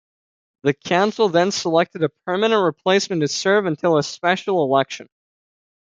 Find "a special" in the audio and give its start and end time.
3.99-4.63